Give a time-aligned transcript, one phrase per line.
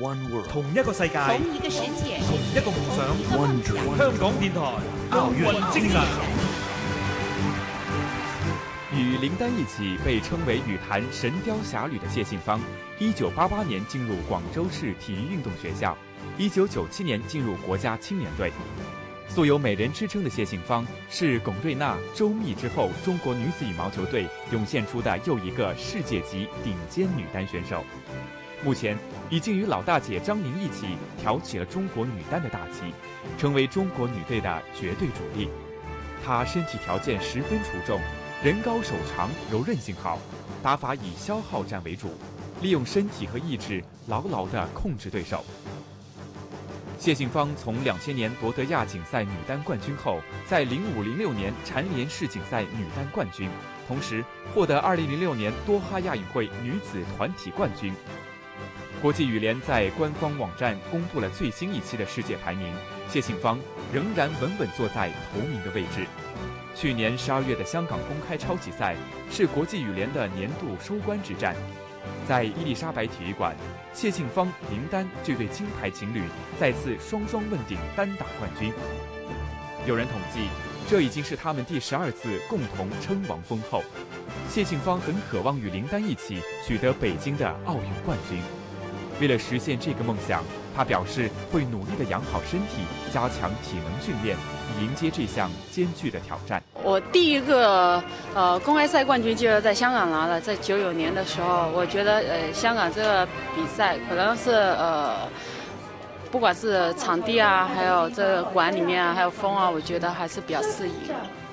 [0.00, 3.06] One world，同一个世界，同一个世界，同一个梦想。
[3.38, 4.60] One dream，香港电台
[5.10, 6.02] 奥运精神。
[8.92, 12.60] 与林丹一起被称为羽坛神雕侠侣的谢杏芳，
[12.98, 15.96] 一九八八年进入广州市体育运动学校，
[16.36, 18.52] 一九九七年进入国家青年队。
[19.28, 27.84] 素有“美人”之称的谢杏芳，是龚瑞娜、周密之后中国女子羽毛球队涌现出的又一个世界级顶尖女单选手。
[28.64, 28.96] 目前
[29.28, 32.94] 已经与老大姐张宁一起挑起了中国女单的大旗，
[33.38, 35.50] 成为中国女队的绝对主力。
[36.24, 38.00] 她身体条件十分出众，
[38.42, 40.18] 人高手长，柔韧性好，
[40.62, 42.14] 打法以消耗战为主，
[42.62, 45.44] 利用身体和意志牢牢地控制对手。
[46.98, 53.50] 谢杏芳从两千年夺得亚锦赛女单冠军后，在零五零六年蝉联世锦赛女单冠军，
[53.86, 54.24] 同时
[54.54, 57.92] 获得二零零六年多哈亚运会女子团体冠军。
[59.04, 62.72] 国际羽联在官方网站公布了最新一期的世界排名，
[63.06, 63.60] 谢杏芳
[63.92, 66.06] 仍然稳稳坐在头名的位置。
[66.74, 68.96] 去年十二月的香港公开超级赛
[69.30, 71.54] 是国际羽联的年度收官之战，
[72.26, 73.54] 在伊丽莎白体育馆，
[73.92, 76.22] 谢杏芳、林丹这对金牌情侣
[76.58, 78.72] 再次双双问鼎单打冠军。
[79.86, 80.48] 有人统计，
[80.88, 83.82] 这已经是他们第十二次共同称王封后。
[84.48, 88.40] 谢杏芳很渴望与林丹一起取得北京的奥运冠军。
[89.20, 90.42] 为了实现这个梦想，
[90.76, 94.36] 他表示会努力的养好身体，加强体能训练，
[94.80, 96.62] 迎接这项艰巨的挑战。
[96.82, 98.02] 我第一个
[98.34, 105.28] 呃公开赛冠军就是在香港拿了，在九九年的时候，我觉得呃香港这个比赛可能是呃
[106.30, 110.94] 不管是场地啊，还有这个馆里面啊，还有风啊，我觉得还是比较适应。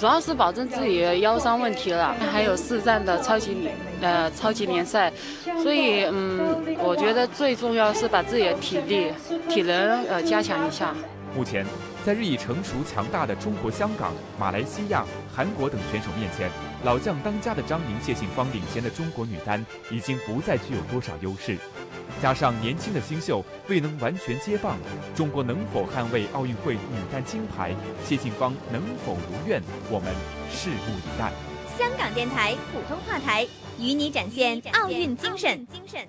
[0.00, 3.68] 主要是保证自己的腰伤问题了，还有四站的超级
[4.00, 5.12] 呃超级联赛，
[5.62, 9.12] 所以嗯，我觉得最重要是把自己的体力、
[9.48, 10.92] 体能呃加强一下。
[11.34, 11.64] 目前，
[12.04, 16.50] 在日益成熟强大的中国香港、马来西亚、韩国等选手面前，
[16.84, 21.56] 老将当家的张宁、谢杏芳领衔的中国女单已经不再具有多少优势。
[22.20, 24.76] 加上年轻的新秀未能完全接棒，
[25.14, 27.74] 中国能否捍卫奥运会女单金牌？
[28.04, 29.62] 谢杏芳能否如愿？
[29.90, 30.12] 我们
[30.52, 31.32] 拭目以待。
[31.78, 33.48] 香港电台普通话台
[33.78, 35.66] 与你展现奥运精神。
[35.68, 36.06] 精神。